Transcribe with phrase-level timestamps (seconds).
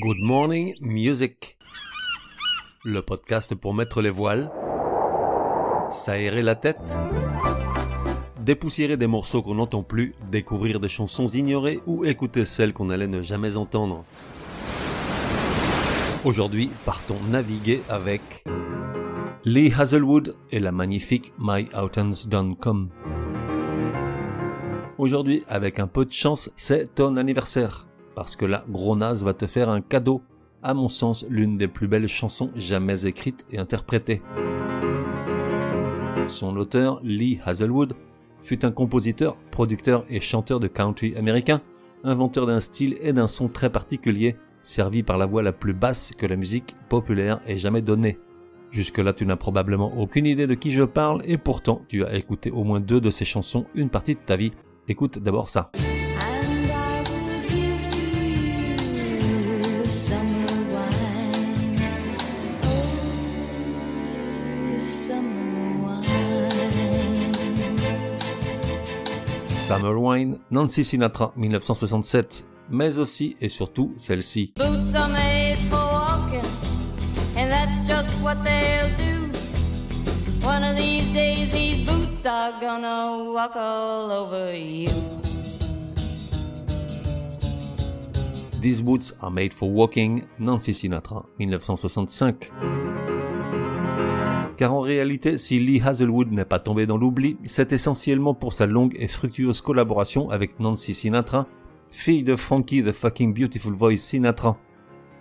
[0.00, 1.58] Good Morning Music.
[2.84, 4.48] Le podcast pour mettre les voiles,
[5.90, 6.78] s'aérer la tête,
[8.38, 13.08] dépoussiérer des morceaux qu'on n'entend plus, découvrir des chansons ignorées ou écouter celles qu'on allait
[13.08, 14.04] ne jamais entendre.
[16.24, 18.44] Aujourd'hui, partons naviguer avec
[19.44, 21.68] Lee Hazelwood et la magnifique My.
[24.96, 27.87] Aujourd'hui, avec un peu de chance, c'est ton anniversaire
[28.18, 30.22] parce que là, Gronaz va te faire un cadeau,
[30.64, 34.22] à mon sens l'une des plus belles chansons jamais écrites et interprétées.
[36.26, 37.94] Son auteur, Lee Hazelwood,
[38.40, 41.60] fut un compositeur, producteur et chanteur de country américain,
[42.02, 46.10] inventeur d'un style et d'un son très particulier, servi par la voix la plus basse
[46.18, 48.18] que la musique populaire ait jamais donnée.
[48.72, 52.50] Jusque-là, tu n'as probablement aucune idée de qui je parle et pourtant, tu as écouté
[52.50, 54.50] au moins deux de ses chansons une partie de ta vie.
[54.88, 55.70] Écoute d'abord ça.
[69.68, 74.54] Summer Wine, Nancy Sinatra 1967, mais aussi et surtout celle-ci.
[80.42, 84.88] One of these days these boots are gonna walk all over you.
[88.62, 92.77] These boots are made for walking, Nancy Sinatra 1965
[94.58, 98.66] car en réalité, si Lee Hazelwood n'est pas tombé dans l'oubli, c'est essentiellement pour sa
[98.66, 101.46] longue et fructueuse collaboration avec Nancy Sinatra,
[101.90, 104.58] fille de Frankie the fucking beautiful voice Sinatra.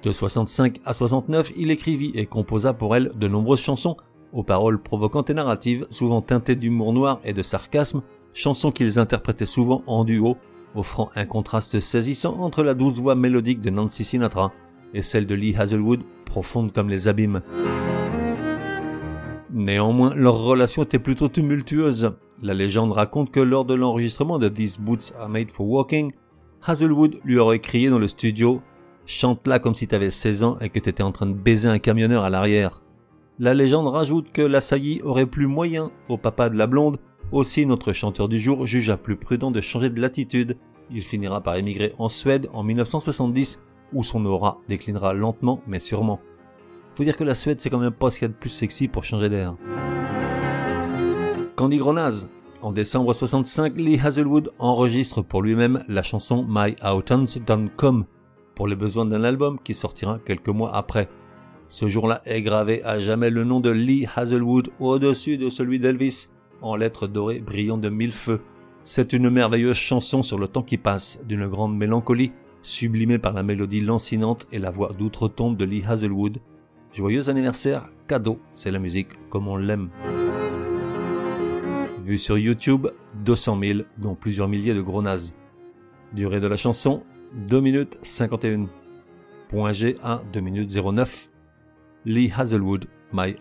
[0.01, 3.95] De 65 à 69, il écrivit et composa pour elle de nombreuses chansons,
[4.33, 8.01] aux paroles provocantes et narratives, souvent teintées d'humour noir et de sarcasme,
[8.33, 10.37] chansons qu'ils interprétaient souvent en duo,
[10.73, 14.51] offrant un contraste saisissant entre la douce voix mélodique de Nancy Sinatra
[14.95, 17.43] et celle de Lee Hazelwood, profonde comme les abîmes.
[19.51, 22.13] Néanmoins, leur relation était plutôt tumultueuse.
[22.41, 26.11] La légende raconte que lors de l'enregistrement de These Boots Are Made for Walking,
[26.61, 28.61] Hazelwood lui aurait crié dans le studio
[29.05, 32.23] Chante-la comme si t'avais 16 ans et que t'étais en train de baiser un camionneur
[32.23, 32.81] à l'arrière.
[33.39, 36.97] La légende rajoute que l'assailli aurait plus moyen au papa de la blonde.
[37.31, 40.57] Aussi, notre chanteur du jour jugea plus prudent de changer de latitude.
[40.91, 43.61] Il finira par émigrer en Suède en 1970,
[43.93, 46.19] où son aura déclinera lentement mais sûrement.
[46.97, 48.49] Faut dire que la Suède, c'est quand même pas ce qu'il y a de plus
[48.49, 49.55] sexy pour changer d'air.
[51.55, 52.27] Candy Gronaz.
[52.63, 58.05] En décembre 65, Lee Hazelwood enregistre pour lui-même la chanson My Autumn's Done Come
[58.55, 61.07] pour les besoins d'un album qui sortira quelques mois après.
[61.67, 66.29] Ce jour-là est gravé à jamais le nom de Lee Hazelwood au-dessus de celui d'Elvis,
[66.63, 68.41] en lettres dorées brillant de mille feux.
[68.85, 72.31] C'est une merveilleuse chanson sur le temps qui passe, d'une grande mélancolie,
[72.63, 76.39] sublimée par la mélodie lancinante et la voix d'outre-tombe de Lee Hazelwood,
[76.97, 79.91] Joyeux anniversaire, cadeau, c'est la musique comme on l'aime.
[81.99, 82.87] Vu sur YouTube,
[83.23, 85.35] 200 000, dont plusieurs milliers de gros nazes.
[86.13, 87.03] Durée de la chanson,
[87.47, 88.65] 2 minutes 51.
[89.47, 91.29] Point G à 2 minutes 09.
[92.05, 93.35] Lee Hazelwood, My.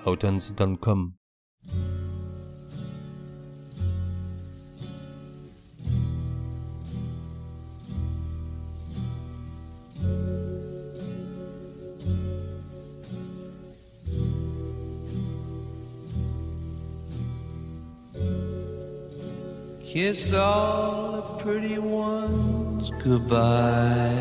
[19.87, 24.13] Kiss all the pretty ones goodbye.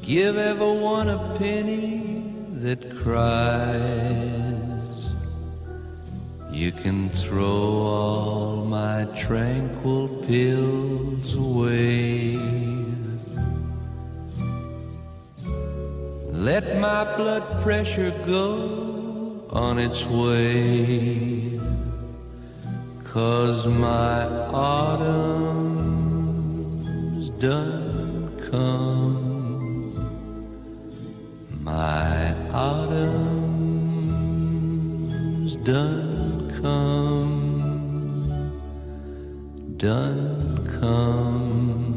[0.00, 2.24] Give everyone a penny
[2.62, 3.78] that cries.
[6.50, 12.38] You can throw all my tranquil pills away.
[16.32, 21.57] Let my blood pressure go on its way.
[23.12, 25.30] Cause my autumn's
[27.30, 29.94] done come.
[31.62, 33.48] My autumn's
[35.56, 37.48] done come.
[39.78, 41.88] Done come.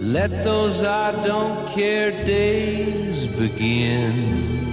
[0.00, 4.65] Let those I don't care days begin.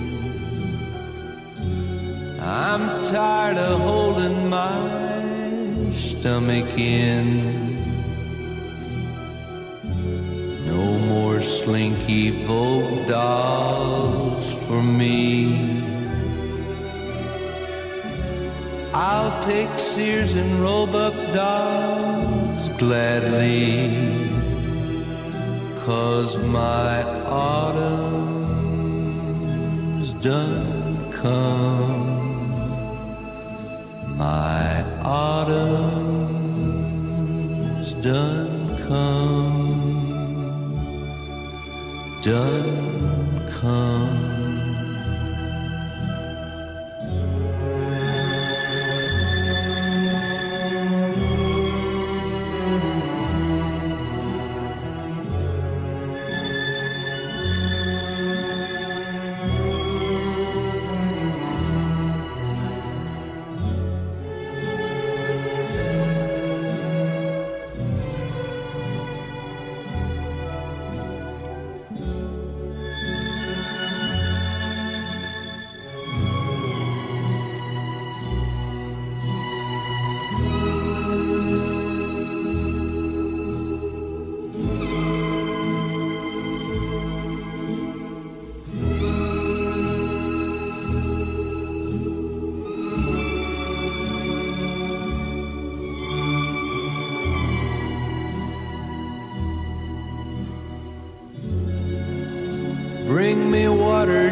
[2.55, 4.77] I'm tired of holding my
[5.91, 7.51] stomach in.
[10.67, 15.81] No more slinky Vogue dolls for me.
[18.93, 23.89] I'll take Sears and Roebuck dolls gladly.
[25.87, 28.13] Cause my autumn's
[30.13, 32.12] done come.
[34.17, 35.53] My autumn's
[37.95, 39.81] done come.
[42.21, 44.22] Done come.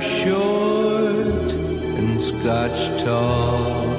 [0.01, 1.51] Short
[1.99, 3.91] and scotch tall.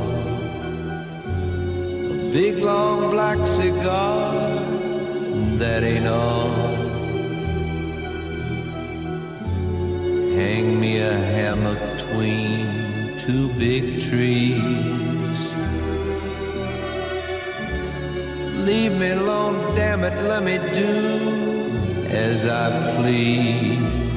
[2.10, 4.32] A big long black cigar,
[5.58, 6.50] that ain't all.
[10.34, 15.40] Hang me a hammock between two big trees.
[18.66, 24.12] Leave me alone, damn it, let me do as I please.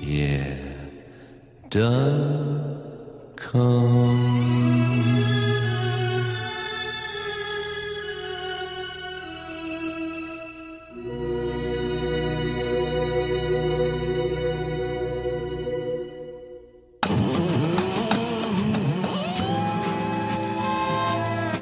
[0.00, 0.56] Yeah,
[1.68, 2.80] done
[3.36, 4.01] come.